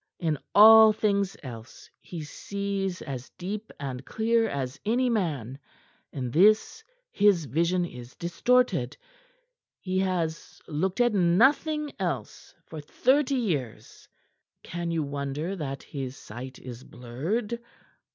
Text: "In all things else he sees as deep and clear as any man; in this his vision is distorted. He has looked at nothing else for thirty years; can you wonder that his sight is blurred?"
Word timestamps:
"In 0.17 0.39
all 0.55 0.93
things 0.93 1.37
else 1.43 1.87
he 1.99 2.23
sees 2.23 3.03
as 3.03 3.29
deep 3.37 3.71
and 3.79 4.03
clear 4.03 4.49
as 4.49 4.79
any 4.83 5.11
man; 5.11 5.59
in 6.11 6.31
this 6.31 6.83
his 7.11 7.45
vision 7.45 7.85
is 7.85 8.15
distorted. 8.15 8.97
He 9.79 9.99
has 9.99 10.59
looked 10.67 11.01
at 11.01 11.13
nothing 11.13 11.91
else 11.99 12.55
for 12.65 12.81
thirty 12.81 13.35
years; 13.35 14.07
can 14.63 14.89
you 14.89 15.03
wonder 15.03 15.55
that 15.55 15.83
his 15.83 16.17
sight 16.17 16.57
is 16.57 16.83
blurred?" 16.83 17.61